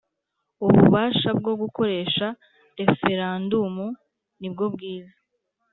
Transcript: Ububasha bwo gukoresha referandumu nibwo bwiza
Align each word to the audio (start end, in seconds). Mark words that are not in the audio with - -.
Ububasha 0.65 1.29
bwo 1.39 1.53
gukoresha 1.61 2.27
referandumu 2.79 3.85
nibwo 4.39 4.65
bwiza 4.73 5.17